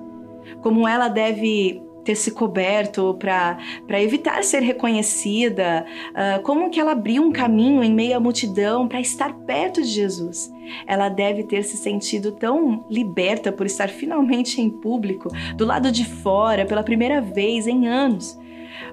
Como 0.63 0.87
ela 0.87 1.09
deve 1.09 1.83
ter 2.05 2.15
se 2.15 2.31
coberto 2.31 3.19
para 3.19 4.01
evitar 4.01 4.45
ser 4.45 4.63
reconhecida, 4.63 5.85
uh, 6.11 6.41
como 6.43 6.71
que 6.71 6.79
ela 6.79 6.93
abriu 6.93 7.21
um 7.21 7.33
caminho 7.33 7.83
em 7.83 7.93
meio 7.93 8.17
à 8.17 8.21
multidão 8.21 8.87
para 8.87 9.01
estar 9.01 9.35
perto 9.41 9.83
de 9.83 9.89
Jesus. 9.89 10.53
Ela 10.87 11.09
deve 11.09 11.43
ter 11.43 11.65
se 11.65 11.77
sentido 11.77 12.31
tão 12.31 12.87
liberta 12.89 13.51
por 13.51 13.67
estar 13.67 13.89
finalmente 13.89 14.61
em 14.61 14.71
público, 14.71 15.29
do 15.57 15.67
lado 15.67 15.91
de 15.91 16.05
fora, 16.05 16.65
pela 16.65 16.85
primeira 16.85 17.21
vez 17.21 17.67
em 17.67 17.89
anos 17.89 18.39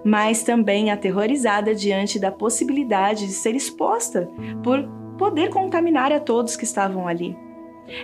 mas 0.03 0.43
também 0.43 0.91
aterrorizada 0.91 1.73
diante 1.73 2.19
da 2.19 2.31
possibilidade 2.31 3.25
de 3.25 3.33
ser 3.33 3.55
exposta 3.55 4.29
por 4.63 4.83
poder 5.17 5.49
contaminar 5.49 6.11
a 6.11 6.19
todos 6.19 6.55
que 6.55 6.63
estavam 6.63 7.07
ali. 7.07 7.37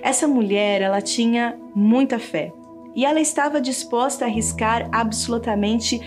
Essa 0.01 0.27
mulher, 0.27 0.81
ela 0.81 1.01
tinha 1.01 1.59
muita 1.73 2.19
fé 2.19 2.53
e 2.95 3.05
ela 3.05 3.19
estava 3.19 3.61
disposta 3.61 4.25
a 4.25 4.27
arriscar 4.27 4.89
absolutamente 4.91 5.99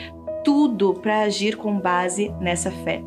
tudo 0.45 0.95
para 0.95 1.23
agir 1.23 1.57
com 1.57 1.79
base 1.79 2.35
nessa 2.41 2.71
fé. 2.71 3.03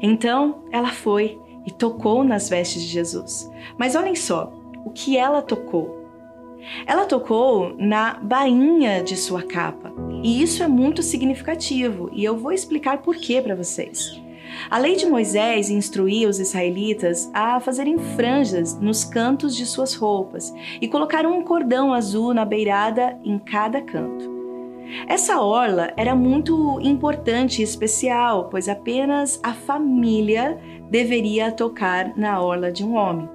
Então, 0.00 0.62
ela 0.70 0.90
foi 0.90 1.40
e 1.66 1.70
tocou 1.70 2.22
nas 2.24 2.48
vestes 2.48 2.82
de 2.82 2.88
Jesus. 2.88 3.50
Mas 3.78 3.94
olhem 3.94 4.14
só, 4.14 4.52
o 4.84 4.90
que 4.90 5.16
ela 5.16 5.42
tocou? 5.42 6.02
Ela 6.86 7.06
tocou 7.06 7.74
na 7.76 8.14
bainha 8.14 9.02
de 9.02 9.16
sua 9.16 9.42
capa, 9.42 9.92
e 10.22 10.42
isso 10.42 10.62
é 10.62 10.68
muito 10.68 11.02
significativo, 11.02 12.10
e 12.12 12.24
eu 12.24 12.36
vou 12.36 12.52
explicar 12.52 12.98
por 12.98 13.16
quê 13.16 13.40
para 13.42 13.56
vocês. 13.56 14.20
A 14.70 14.78
lei 14.78 14.96
de 14.96 15.06
Moisés 15.06 15.70
instruía 15.70 16.28
os 16.28 16.38
israelitas 16.38 17.30
a 17.32 17.58
fazerem 17.58 17.98
franjas 17.98 18.78
nos 18.78 19.04
cantos 19.04 19.56
de 19.56 19.66
suas 19.66 19.94
roupas 19.94 20.52
e 20.80 20.86
colocar 20.86 21.26
um 21.26 21.42
cordão 21.42 21.92
azul 21.92 22.32
na 22.34 22.44
beirada 22.44 23.18
em 23.24 23.38
cada 23.38 23.80
canto. 23.80 24.30
Essa 25.08 25.40
orla 25.40 25.92
era 25.96 26.14
muito 26.14 26.78
importante 26.82 27.60
e 27.60 27.64
especial, 27.64 28.48
pois 28.50 28.68
apenas 28.68 29.40
a 29.42 29.54
família 29.54 30.60
deveria 30.90 31.50
tocar 31.50 32.12
na 32.16 32.40
orla 32.42 32.70
de 32.70 32.84
um 32.84 32.94
homem. 32.94 33.28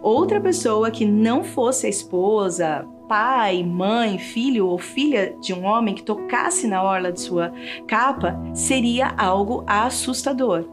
Outra 0.00 0.40
pessoa 0.40 0.90
que 0.90 1.04
não 1.04 1.44
fosse 1.44 1.86
a 1.86 1.90
esposa, 1.90 2.86
pai, 3.08 3.62
mãe, 3.62 4.18
filho 4.18 4.66
ou 4.66 4.78
filha 4.78 5.36
de 5.40 5.52
um 5.52 5.64
homem 5.64 5.94
que 5.94 6.02
tocasse 6.02 6.66
na 6.66 6.82
orla 6.82 7.12
de 7.12 7.20
sua 7.20 7.52
capa 7.86 8.38
seria 8.54 9.08
algo 9.16 9.64
assustador. 9.66 10.64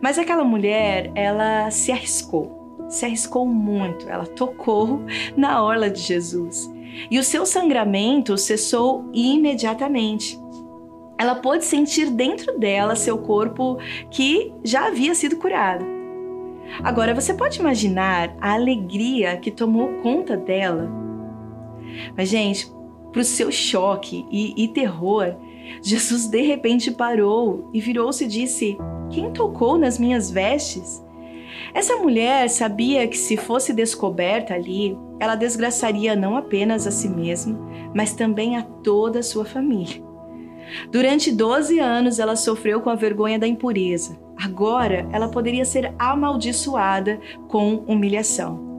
Mas 0.00 0.18
aquela 0.18 0.44
mulher, 0.44 1.10
ela 1.14 1.70
se 1.70 1.90
arriscou, 1.90 2.86
se 2.88 3.04
arriscou 3.04 3.46
muito. 3.46 4.08
Ela 4.08 4.26
tocou 4.26 5.00
na 5.36 5.62
orla 5.62 5.90
de 5.90 6.00
Jesus 6.00 6.72
e 7.10 7.18
o 7.18 7.24
seu 7.24 7.44
sangramento 7.44 8.38
cessou 8.38 9.08
imediatamente. 9.12 10.38
Ela 11.18 11.36
pôde 11.36 11.64
sentir 11.64 12.10
dentro 12.10 12.58
dela 12.58 12.96
seu 12.96 13.18
corpo 13.18 13.78
que 14.10 14.52
já 14.64 14.86
havia 14.86 15.14
sido 15.14 15.36
curado. 15.36 15.84
Agora, 16.82 17.14
você 17.14 17.34
pode 17.34 17.60
imaginar 17.60 18.34
a 18.40 18.54
alegria 18.54 19.36
que 19.36 19.50
tomou 19.50 19.88
conta 20.02 20.36
dela? 20.36 21.03
Mas, 22.16 22.28
gente, 22.28 22.70
para 23.12 23.20
o 23.20 23.24
seu 23.24 23.50
choque 23.50 24.26
e, 24.30 24.64
e 24.64 24.68
terror, 24.68 25.36
Jesus 25.82 26.26
de 26.26 26.42
repente 26.42 26.90
parou 26.90 27.70
e 27.72 27.80
virou-se 27.80 28.24
e 28.24 28.28
disse: 28.28 28.76
Quem 29.10 29.32
tocou 29.32 29.78
nas 29.78 29.98
minhas 29.98 30.30
vestes? 30.30 31.02
Essa 31.72 31.96
mulher 31.96 32.48
sabia 32.50 33.06
que 33.06 33.16
se 33.16 33.36
fosse 33.36 33.72
descoberta 33.72 34.54
ali, 34.54 34.96
ela 35.20 35.34
desgraçaria 35.34 36.14
não 36.16 36.36
apenas 36.36 36.86
a 36.86 36.90
si 36.90 37.08
mesma, 37.08 37.58
mas 37.94 38.14
também 38.14 38.56
a 38.56 38.62
toda 38.62 39.20
a 39.20 39.22
sua 39.22 39.44
família. 39.44 40.02
Durante 40.90 41.30
12 41.30 41.78
anos 41.78 42.18
ela 42.18 42.36
sofreu 42.36 42.80
com 42.80 42.90
a 42.90 42.94
vergonha 42.94 43.38
da 43.38 43.46
impureza. 43.46 44.18
Agora 44.36 45.08
ela 45.12 45.28
poderia 45.28 45.64
ser 45.64 45.94
amaldiçoada 45.98 47.20
com 47.48 47.84
humilhação. 47.86 48.73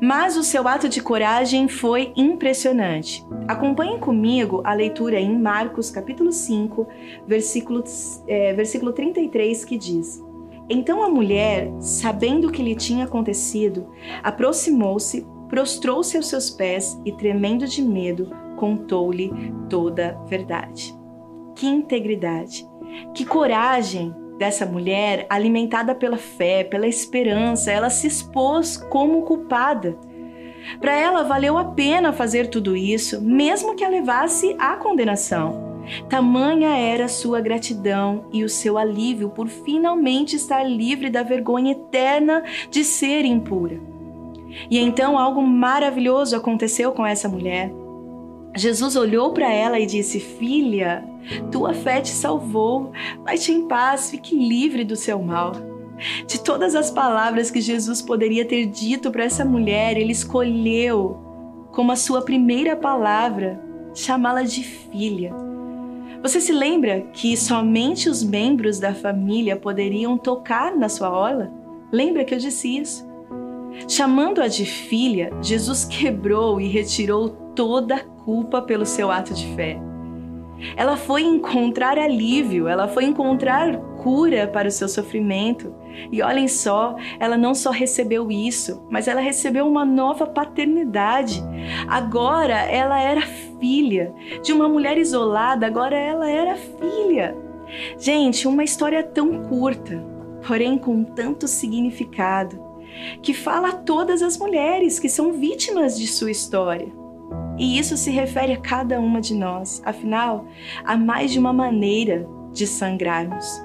Mas 0.00 0.36
o 0.36 0.42
seu 0.42 0.66
ato 0.66 0.88
de 0.88 1.02
coragem 1.02 1.68
foi 1.68 2.12
impressionante. 2.16 3.26
Acompanhem 3.48 3.98
comigo 3.98 4.62
a 4.64 4.72
leitura 4.72 5.20
em 5.20 5.38
Marcos 5.38 5.90
capítulo 5.90 6.32
5, 6.32 6.86
versículo, 7.26 7.82
é, 8.26 8.52
versículo 8.54 8.92
33, 8.92 9.64
que 9.64 9.78
diz: 9.78 10.22
Então 10.68 11.02
a 11.02 11.08
mulher, 11.08 11.70
sabendo 11.80 12.48
o 12.48 12.52
que 12.52 12.62
lhe 12.62 12.74
tinha 12.74 13.04
acontecido, 13.04 13.88
aproximou-se, 14.22 15.26
prostrou-se 15.48 16.16
aos 16.16 16.28
seus 16.28 16.50
pés 16.50 17.00
e, 17.04 17.12
tremendo 17.12 17.66
de 17.66 17.82
medo, 17.82 18.30
contou-lhe 18.56 19.30
toda 19.68 20.18
a 20.18 20.24
verdade. 20.24 20.94
Que 21.54 21.66
integridade, 21.66 22.66
que 23.14 23.24
coragem 23.24 24.14
dessa 24.38 24.66
mulher, 24.66 25.26
alimentada 25.28 25.94
pela 25.94 26.16
fé, 26.16 26.64
pela 26.64 26.86
esperança, 26.86 27.70
ela 27.70 27.90
se 27.90 28.06
expôs 28.06 28.76
como 28.76 29.22
culpada. 29.22 29.96
Para 30.80 30.94
ela 30.96 31.22
valeu 31.22 31.56
a 31.56 31.64
pena 31.64 32.12
fazer 32.12 32.48
tudo 32.48 32.76
isso, 32.76 33.20
mesmo 33.20 33.74
que 33.74 33.84
a 33.84 33.88
levasse 33.88 34.56
à 34.58 34.76
condenação. 34.76 35.64
Tamanha 36.08 36.76
era 36.76 37.06
sua 37.06 37.40
gratidão 37.40 38.26
e 38.32 38.42
o 38.42 38.48
seu 38.48 38.76
alívio 38.76 39.30
por 39.30 39.46
finalmente 39.46 40.34
estar 40.34 40.64
livre 40.64 41.08
da 41.08 41.22
vergonha 41.22 41.72
eterna 41.72 42.42
de 42.70 42.82
ser 42.82 43.24
impura. 43.24 43.80
E 44.70 44.78
então 44.78 45.18
algo 45.18 45.42
maravilhoso 45.42 46.34
aconteceu 46.34 46.92
com 46.92 47.06
essa 47.06 47.28
mulher. 47.28 47.72
Jesus 48.56 48.96
olhou 48.96 49.32
para 49.32 49.52
ela 49.52 49.78
e 49.78 49.86
disse: 49.86 50.18
Filha, 50.18 51.04
tua 51.52 51.74
fé 51.74 52.00
te 52.00 52.10
salvou. 52.10 52.92
Vai-te 53.22 53.52
em 53.52 53.68
paz, 53.68 54.10
fique 54.10 54.34
livre 54.34 54.84
do 54.84 54.96
seu 54.96 55.22
mal. 55.22 55.52
De 56.26 56.40
todas 56.40 56.74
as 56.74 56.90
palavras 56.90 57.50
que 57.50 57.60
Jesus 57.60 58.02
poderia 58.02 58.44
ter 58.44 58.66
dito 58.66 59.10
para 59.10 59.24
essa 59.24 59.44
mulher, 59.44 59.96
ele 59.96 60.12
escolheu 60.12 61.18
como 61.72 61.92
a 61.92 61.96
sua 61.96 62.22
primeira 62.22 62.76
palavra 62.76 63.60
chamá-la 63.94 64.42
de 64.42 64.62
filha. 64.62 65.32
Você 66.22 66.40
se 66.40 66.52
lembra 66.52 67.02
que 67.12 67.36
somente 67.36 68.08
os 68.08 68.22
membros 68.22 68.78
da 68.78 68.94
família 68.94 69.56
poderiam 69.56 70.18
tocar 70.18 70.74
na 70.74 70.88
sua 70.88 71.10
orla? 71.10 71.52
Lembra 71.92 72.24
que 72.24 72.34
eu 72.34 72.38
disse 72.38 72.78
isso? 72.78 73.06
Chamando-a 73.88 74.48
de 74.48 74.64
filha, 74.64 75.30
Jesus 75.40 75.84
quebrou 75.84 76.60
e 76.60 76.68
retirou 76.68 77.28
toda 77.54 77.96
a 77.96 78.04
culpa 78.04 78.60
pelo 78.62 78.86
seu 78.86 79.10
ato 79.10 79.32
de 79.32 79.46
fé. 79.54 79.78
Ela 80.76 80.96
foi 80.96 81.22
encontrar 81.22 81.98
alívio, 81.98 82.66
ela 82.66 82.88
foi 82.88 83.04
encontrar 83.04 83.76
cura 84.02 84.46
para 84.46 84.68
o 84.68 84.70
seu 84.70 84.88
sofrimento. 84.88 85.74
E 86.10 86.22
olhem 86.22 86.48
só, 86.48 86.96
ela 87.18 87.36
não 87.36 87.54
só 87.54 87.70
recebeu 87.70 88.30
isso, 88.30 88.86
mas 88.90 89.08
ela 89.08 89.20
recebeu 89.20 89.66
uma 89.66 89.84
nova 89.84 90.26
paternidade. 90.26 91.42
Agora 91.88 92.54
ela 92.54 93.00
era 93.00 93.22
filha 93.60 94.12
de 94.42 94.52
uma 94.52 94.68
mulher 94.68 94.98
isolada, 94.98 95.66
agora 95.66 95.96
ela 95.96 96.28
era 96.28 96.56
filha. 96.56 97.36
Gente, 97.98 98.46
uma 98.46 98.64
história 98.64 99.02
tão 99.02 99.42
curta, 99.42 100.02
porém 100.46 100.78
com 100.78 101.02
tanto 101.02 101.48
significado. 101.48 102.65
Que 103.22 103.34
fala 103.34 103.68
a 103.68 103.72
todas 103.72 104.22
as 104.22 104.38
mulheres 104.38 104.98
que 104.98 105.08
são 105.08 105.32
vítimas 105.32 105.98
de 105.98 106.06
sua 106.06 106.30
história. 106.30 106.92
E 107.58 107.78
isso 107.78 107.96
se 107.96 108.10
refere 108.10 108.52
a 108.52 108.60
cada 108.60 109.00
uma 109.00 109.20
de 109.20 109.34
nós. 109.34 109.82
Afinal, 109.84 110.46
há 110.84 110.96
mais 110.96 111.32
de 111.32 111.38
uma 111.38 111.52
maneira 111.52 112.28
de 112.52 112.66
sangrarmos. 112.66 113.62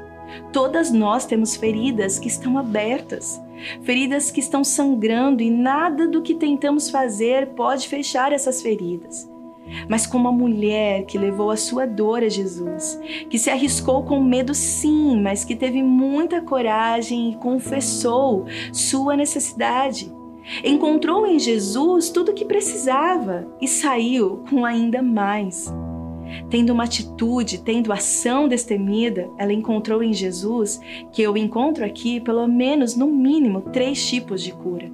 Todas 0.54 0.92
nós 0.92 1.26
temos 1.26 1.56
feridas 1.56 2.18
que 2.18 2.28
estão 2.28 2.58
abertas, 2.58 3.42
feridas 3.84 4.32
que 4.32 4.40
estão 4.40 4.64
sangrando 4.64 5.44
e 5.44 5.50
nada 5.50 6.08
do 6.08 6.22
que 6.22 6.36
tentamos 6.36 6.90
fazer 6.90 7.50
pode 7.50 7.88
fechar 7.88 8.32
essas 8.32 8.62
feridas. 8.62 9.31
Mas 9.88 10.06
como 10.06 10.28
a 10.28 10.32
mulher 10.32 11.06
que 11.06 11.18
levou 11.18 11.52
a 11.52 11.58
sua 11.58 11.86
dor 11.86 12.24
a 12.24 12.30
Jesus, 12.30 13.00
que 13.30 13.40
se 13.40 13.50
arriscou 13.50 14.04
com 14.04 14.22
medo 14.22 14.54
sim, 14.54 15.20
mas 15.22 15.44
que 15.44 15.56
teve 15.56 15.82
muita 15.82 16.42
coragem 16.42 17.32
e 17.32 17.36
confessou 17.36 18.46
sua 18.74 19.16
necessidade. 19.16 20.12
Encontrou 20.64 21.26
em 21.26 21.40
Jesus 21.40 22.10
tudo 22.10 22.32
o 22.32 22.34
que 22.34 22.46
precisava 22.46 23.48
e 23.62 23.68
saiu 23.68 24.44
com 24.50 24.66
ainda 24.66 25.02
mais. 25.02 25.72
Tendo 26.50 26.72
uma 26.72 26.86
atitude, 26.86 27.62
tendo 27.62 27.92
ação 27.92 28.48
destemida, 28.48 29.30
ela 29.38 29.54
encontrou 29.54 30.02
em 30.02 30.14
Jesus, 30.14 30.80
que 31.12 31.22
eu 31.22 31.36
encontro 31.36 31.86
aqui, 31.86 32.20
pelo 32.20 32.48
menos, 32.48 32.96
no 32.96 33.08
mínimo, 33.08 33.62
três 33.62 34.06
tipos 34.08 34.42
de 34.42 34.52
cura. 34.52 34.90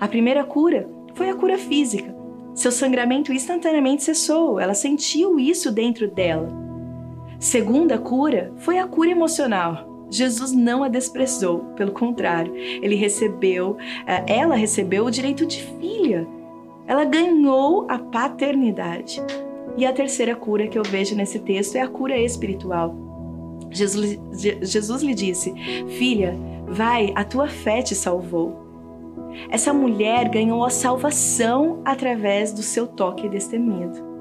A 0.00 0.08
primeira 0.08 0.44
cura 0.44 0.88
foi 1.14 1.30
a 1.30 1.34
cura 1.34 1.56
física. 1.56 2.21
Seu 2.54 2.70
sangramento 2.70 3.32
instantaneamente 3.32 4.02
cessou, 4.02 4.60
ela 4.60 4.74
sentiu 4.74 5.38
isso 5.38 5.72
dentro 5.72 6.08
dela. 6.08 6.48
Segunda 7.38 7.98
cura 7.98 8.52
foi 8.58 8.78
a 8.78 8.86
cura 8.86 9.10
emocional. 9.10 10.06
Jesus 10.10 10.52
não 10.52 10.84
a 10.84 10.88
desprezou, 10.88 11.60
pelo 11.74 11.90
contrário, 11.90 12.54
ele 12.54 12.94
recebeu, 12.94 13.78
eh, 14.06 14.24
ela 14.26 14.54
recebeu 14.54 15.06
o 15.06 15.10
direito 15.10 15.46
de 15.46 15.62
filha. 15.80 16.28
Ela 16.86 17.04
ganhou 17.04 17.86
a 17.88 17.98
paternidade. 17.98 19.22
E 19.76 19.86
a 19.86 19.92
terceira 19.92 20.36
cura 20.36 20.68
que 20.68 20.78
eu 20.78 20.82
vejo 20.82 21.16
nesse 21.16 21.38
texto 21.38 21.76
é 21.76 21.80
a 21.80 21.88
cura 21.88 22.18
espiritual. 22.18 22.94
Jesus, 23.70 24.18
Jesus 24.60 25.02
lhe 25.02 25.14
disse: 25.14 25.54
Filha, 25.98 26.36
vai, 26.66 27.12
a 27.14 27.24
tua 27.24 27.48
fé 27.48 27.80
te 27.80 27.94
salvou. 27.94 28.61
Essa 29.50 29.72
mulher 29.72 30.28
ganhou 30.28 30.64
a 30.64 30.70
salvação 30.70 31.80
através 31.84 32.52
do 32.52 32.62
seu 32.62 32.86
toque 32.86 33.28
destemido. 33.28 34.12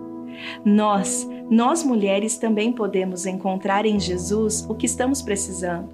Nós, 0.66 1.28
nós 1.50 1.84
mulheres 1.84 2.38
também 2.38 2.72
podemos 2.72 3.26
encontrar 3.26 3.86
em 3.86 4.00
Jesus 4.00 4.66
o 4.70 4.76
que 4.76 4.86
estamos 4.86 5.22
precisando. 5.22 5.90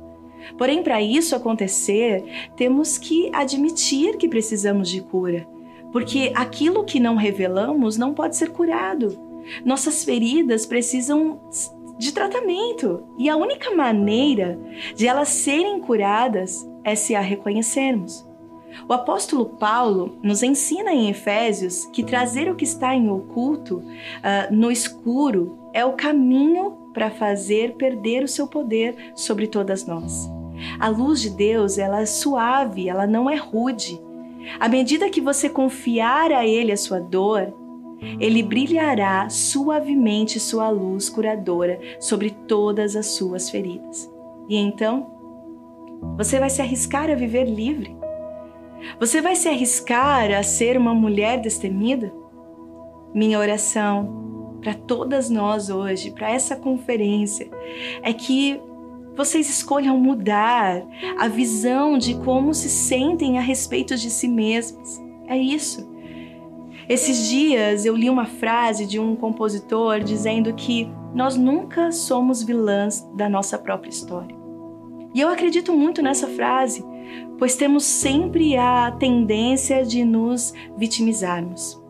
Porém, 0.57 0.83
para 0.83 1.01
isso 1.01 1.36
acontecer, 1.36 2.24
temos 2.55 2.97
que 2.97 3.29
admitir 3.33 4.17
que 4.17 4.29
precisamos 4.29 4.89
de 4.89 5.01
cura, 5.01 5.47
porque 5.91 6.31
aquilo 6.36 6.83
que 6.83 7.00
não 7.00 7.15
revelamos 7.15 7.97
não 7.97 8.13
pode 8.13 8.38
ser 8.38 8.51
curado. 8.51 9.19
Nossas 9.65 10.03
feridas 10.03 10.65
precisam 10.65 11.39
de 11.97 12.12
tratamento 12.12 13.03
e 13.17 13.29
a 13.29 13.36
única 13.36 13.71
maneira 13.75 14.59
de 14.95 15.07
elas 15.07 15.29
serem 15.29 15.79
curadas 15.79 16.67
é 16.83 16.95
se 16.95 17.15
a 17.15 17.21
reconhecermos. 17.21 18.26
O 18.88 18.93
apóstolo 18.93 19.45
Paulo 19.45 20.17
nos 20.21 20.43
ensina 20.43 20.93
em 20.93 21.09
Efésios 21.09 21.86
que 21.93 22.03
trazer 22.03 22.50
o 22.50 22.55
que 22.55 22.63
está 22.63 22.95
em 22.95 23.09
oculto, 23.09 23.77
uh, 23.77 24.53
no 24.53 24.71
escuro, 24.71 25.57
é 25.74 25.83
o 25.86 25.93
caminho 25.93 26.71
para 26.93 27.09
fazer 27.09 27.74
perder 27.75 28.24
o 28.24 28.27
seu 28.27 28.47
poder 28.47 28.95
sobre 29.15 29.47
todas 29.47 29.86
nós. 29.86 30.29
A 30.79 30.88
luz 30.88 31.21
de 31.21 31.29
Deus, 31.29 31.77
ela 31.77 32.01
é 32.01 32.05
suave, 32.05 32.89
ela 32.89 33.05
não 33.05 33.30
é 33.30 33.36
rude. 33.36 34.01
À 34.60 34.67
medida 34.67 35.10
que 35.10 35.21
você 35.21 35.49
confiar 35.49 36.32
a 36.32 36.45
Ele 36.45 36.71
a 36.71 36.77
sua 36.77 36.99
dor, 36.99 37.53
ele 38.19 38.43
brilhará 38.43 39.27
suavemente 39.30 40.39
sua 40.39 40.69
luz 40.69 41.10
curadora 41.10 41.80
sobre 41.99 42.30
todas 42.30 42.95
as 42.95 43.08
suas 43.08 43.49
feridas. 43.49 44.10
E 44.47 44.56
então, 44.56 45.08
você 46.15 46.39
vai 46.39 46.49
se 46.49 46.62
arriscar 46.62 47.10
a 47.10 47.15
viver 47.15 47.45
livre? 47.45 47.96
Você 48.99 49.21
vai 49.21 49.35
se 49.35 49.47
arriscar 49.47 50.31
a 50.31 50.43
ser 50.43 50.77
uma 50.77 50.93
mulher 50.93 51.39
destemida? 51.39 52.13
Minha 53.13 53.39
oração 53.39 54.57
para 54.61 54.73
todas 54.73 55.29
nós 55.29 55.69
hoje, 55.69 56.11
para 56.11 56.31
essa 56.31 56.55
conferência, 56.55 57.49
é 58.01 58.11
que 58.13 58.59
vocês 59.15 59.49
escolham 59.49 59.97
mudar 59.97 60.83
a 61.17 61.27
visão 61.27 61.97
de 61.97 62.15
como 62.19 62.53
se 62.53 62.69
sentem 62.69 63.37
a 63.37 63.41
respeito 63.41 63.95
de 63.95 64.09
si 64.09 64.27
mesmos. 64.27 64.99
É 65.27 65.37
isso. 65.37 65.89
Esses 66.87 67.27
dias 67.27 67.85
eu 67.85 67.95
li 67.95 68.09
uma 68.09 68.25
frase 68.25 68.85
de 68.85 68.99
um 68.99 69.15
compositor 69.15 69.99
dizendo 69.99 70.53
que 70.53 70.89
nós 71.13 71.35
nunca 71.35 71.91
somos 71.91 72.43
vilãs 72.43 73.01
da 73.15 73.27
nossa 73.27 73.57
própria 73.57 73.89
história. 73.89 74.35
E 75.13 75.19
eu 75.19 75.29
acredito 75.29 75.73
muito 75.73 76.01
nessa 76.01 76.27
frase, 76.27 76.85
pois 77.38 77.56
temos 77.56 77.84
sempre 77.84 78.58
a 78.58 78.91
tendência 78.91 79.86
de 79.86 80.04
nos 80.04 80.54
vitimizarmos. 80.78 81.82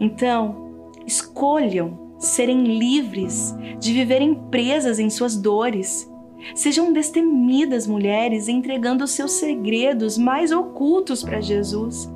Então, 0.00 0.90
escolham 1.06 1.98
serem 2.18 2.78
livres 2.78 3.54
de 3.78 3.92
viverem 3.92 4.34
presas 4.50 4.98
em 4.98 5.08
suas 5.08 5.36
dores. 5.36 6.10
Sejam 6.54 6.92
destemidas 6.92 7.86
mulheres 7.86 8.48
entregando 8.48 9.04
os 9.04 9.12
seus 9.12 9.32
segredos 9.32 10.16
mais 10.16 10.52
ocultos 10.52 11.22
para 11.22 11.40
Jesus 11.40 12.10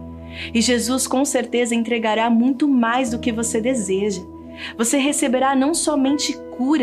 e 0.55 0.61
Jesus 0.61 1.07
com 1.07 1.25
certeza 1.25 1.75
entregará 1.75 2.31
muito 2.31 2.69
mais 2.69 3.11
do 3.11 3.19
que 3.19 3.33
você 3.33 3.61
deseja. 3.61 4.23
Você 4.77 4.99
receberá 4.99 5.55
não 5.55 5.75
somente 5.75 6.39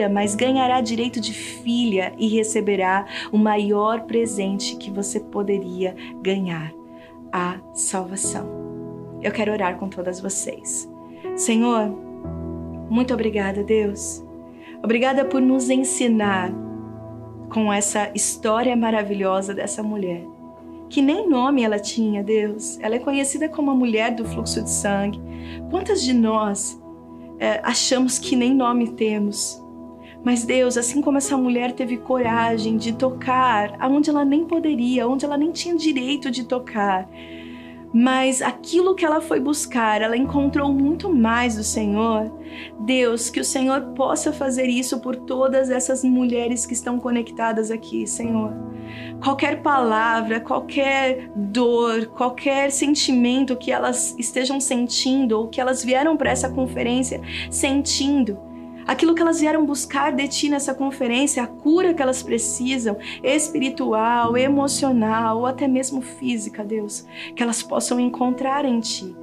mas 0.09 0.35
ganhará 0.35 0.81
direito 0.81 1.19
de 1.19 1.33
filha 1.33 2.13
e 2.17 2.27
receberá 2.27 3.05
o 3.31 3.37
maior 3.37 4.01
presente 4.01 4.75
que 4.75 4.91
você 4.91 5.19
poderia 5.19 5.95
ganhar: 6.21 6.73
a 7.31 7.59
salvação. 7.73 8.47
Eu 9.21 9.31
quero 9.31 9.51
orar 9.51 9.77
com 9.77 9.89
todas 9.89 10.19
vocês. 10.19 10.89
Senhor, 11.35 11.89
muito 12.89 13.13
obrigada, 13.13 13.63
Deus. 13.63 14.23
Obrigada 14.83 15.25
por 15.25 15.41
nos 15.41 15.69
ensinar 15.69 16.51
com 17.49 17.71
essa 17.71 18.11
história 18.15 18.75
maravilhosa 18.75 19.53
dessa 19.53 19.83
mulher 19.83 20.23
que 20.89 21.01
nem 21.01 21.29
nome 21.29 21.63
ela 21.63 21.79
tinha, 21.79 22.23
Deus. 22.23 22.79
Ela 22.81 22.95
é 22.95 22.99
conhecida 22.99 23.47
como 23.47 23.69
a 23.71 23.75
mulher 23.75 24.15
do 24.15 24.25
fluxo 24.25 24.61
de 24.61 24.69
sangue. 24.69 25.21
Quantas 25.69 26.01
de 26.01 26.13
nós 26.13 26.81
é, 27.37 27.61
achamos 27.63 28.17
que 28.17 28.35
nem 28.35 28.53
nome 28.53 28.89
temos? 28.93 29.63
Mas 30.23 30.43
Deus, 30.43 30.77
assim 30.77 31.01
como 31.01 31.17
essa 31.17 31.37
mulher 31.37 31.71
teve 31.71 31.97
coragem 31.97 32.77
de 32.77 32.93
tocar 32.93 33.75
aonde 33.79 34.09
ela 34.09 34.25
nem 34.25 34.45
poderia, 34.45 35.07
onde 35.07 35.25
ela 35.25 35.37
nem 35.37 35.51
tinha 35.51 35.75
direito 35.75 36.29
de 36.29 36.43
tocar, 36.43 37.09
mas 37.91 38.41
aquilo 38.41 38.93
que 38.93 39.03
ela 39.03 39.19
foi 39.19 39.39
buscar, 39.39 40.01
ela 40.01 40.15
encontrou 40.15 40.71
muito 40.71 41.13
mais 41.13 41.55
do 41.55 41.63
Senhor. 41.63 42.31
Deus, 42.81 43.29
que 43.29 43.39
o 43.39 43.45
Senhor 43.45 43.81
possa 43.95 44.31
fazer 44.31 44.67
isso 44.67 44.99
por 44.99 45.15
todas 45.15 45.71
essas 45.71 46.03
mulheres 46.03 46.65
que 46.65 46.73
estão 46.73 46.99
conectadas 46.99 47.71
aqui, 47.71 48.05
Senhor. 48.05 48.53
Qualquer 49.23 49.61
palavra, 49.61 50.39
qualquer 50.39 51.31
dor, 51.35 52.07
qualquer 52.07 52.71
sentimento 52.71 53.55
que 53.55 53.71
elas 53.71 54.15
estejam 54.19 54.59
sentindo 54.59 55.39
ou 55.39 55.47
que 55.47 55.59
elas 55.59 55.83
vieram 55.83 56.15
para 56.15 56.31
essa 56.31 56.49
conferência 56.49 57.21
sentindo, 57.49 58.37
aquilo 58.89 59.13
que 59.13 59.21
elas 59.21 59.39
vieram 59.39 59.67
buscar 59.67 60.11
de 60.11 60.27
ti 60.27 60.49
nessa 60.49 60.73
conferência, 60.73 61.43
a 61.43 61.47
cura 61.47 61.93
que 61.93 62.01
elas 62.01 62.23
precisam, 62.23 62.97
espiritual, 63.23 64.35
emocional 64.35 65.37
ou 65.37 65.45
até 65.45 65.67
mesmo 65.67 66.01
física, 66.01 66.63
Deus, 66.63 67.05
que 67.35 67.43
elas 67.43 67.61
possam 67.61 67.99
encontrar 67.99 68.65
em 68.65 68.79
ti. 68.79 69.15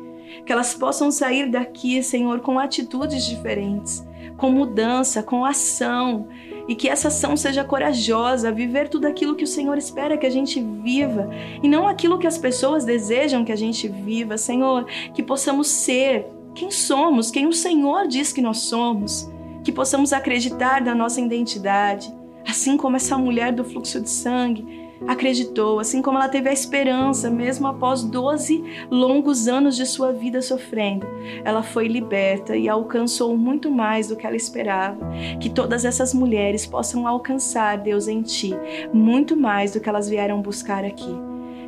Que 0.44 0.52
elas 0.52 0.72
possam 0.72 1.10
sair 1.10 1.50
daqui, 1.50 2.00
Senhor, 2.00 2.38
com 2.40 2.60
atitudes 2.60 3.26
diferentes, 3.26 4.06
com 4.36 4.52
mudança, 4.52 5.20
com 5.20 5.44
ação, 5.44 6.28
e 6.68 6.76
que 6.76 6.88
essa 6.88 7.08
ação 7.08 7.36
seja 7.36 7.64
corajosa, 7.64 8.52
viver 8.52 8.88
tudo 8.88 9.06
aquilo 9.06 9.34
que 9.34 9.44
o 9.44 9.48
Senhor 9.48 9.76
espera 9.76 10.16
que 10.16 10.26
a 10.26 10.30
gente 10.30 10.60
viva. 10.60 11.28
E 11.60 11.68
não 11.68 11.88
aquilo 11.88 12.20
que 12.20 12.26
as 12.28 12.38
pessoas 12.38 12.84
desejam 12.84 13.44
que 13.44 13.52
a 13.52 13.56
gente 13.56 13.88
viva, 13.88 14.38
Senhor, 14.38 14.84
que 15.12 15.24
possamos 15.24 15.66
ser 15.66 16.24
quem 16.54 16.70
somos, 16.70 17.32
quem 17.32 17.48
o 17.48 17.52
Senhor 17.52 18.06
diz 18.06 18.32
que 18.32 18.40
nós 18.40 18.58
somos 18.58 19.28
que 19.66 19.72
possamos 19.72 20.12
acreditar 20.12 20.80
na 20.80 20.94
nossa 20.94 21.20
identidade, 21.20 22.14
assim 22.48 22.76
como 22.76 22.94
essa 22.94 23.18
mulher 23.18 23.52
do 23.52 23.64
fluxo 23.64 24.00
de 24.00 24.08
sangue 24.08 24.86
acreditou, 25.08 25.80
assim 25.80 26.00
como 26.00 26.18
ela 26.18 26.28
teve 26.28 26.48
a 26.48 26.52
esperança, 26.52 27.28
mesmo 27.28 27.66
após 27.66 28.04
12 28.04 28.62
longos 28.88 29.48
anos 29.48 29.74
de 29.74 29.84
sua 29.84 30.12
vida 30.12 30.40
sofrendo. 30.40 31.04
Ela 31.44 31.64
foi 31.64 31.88
liberta 31.88 32.56
e 32.56 32.68
alcançou 32.68 33.36
muito 33.36 33.68
mais 33.68 34.06
do 34.06 34.14
que 34.14 34.24
ela 34.24 34.36
esperava. 34.36 35.04
Que 35.40 35.50
todas 35.50 35.84
essas 35.84 36.14
mulheres 36.14 36.64
possam 36.64 37.04
alcançar, 37.04 37.76
Deus, 37.76 38.06
em 38.06 38.22
Ti, 38.22 38.54
muito 38.94 39.36
mais 39.36 39.72
do 39.72 39.80
que 39.80 39.88
elas 39.88 40.08
vieram 40.08 40.40
buscar 40.40 40.84
aqui. 40.84 41.12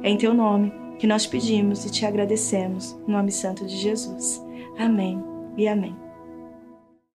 É 0.05 0.09
em 0.09 0.17
Teu 0.17 0.33
nome 0.33 0.73
que 1.01 1.07
nós 1.07 1.27
pedimos 1.27 1.85
e 1.85 1.91
te 1.91 2.07
agradecemos, 2.07 2.97
em 3.09 3.11
nome 3.11 3.33
santo 3.33 3.67
de 3.67 3.77
Jesus. 3.77 4.41
Amém 4.79 5.21
e 5.57 5.67
amém. 5.67 6.08